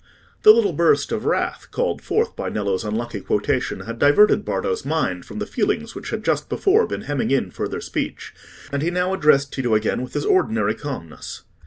[0.41, 5.25] The little burst of wrath, called forth by Nello's unlucky quotation, had diverted Bardo's mind
[5.25, 8.33] from the feelings which had just before been hemming in further speech,
[8.71, 11.43] and he now addressed Tito again with his ordinary calmness.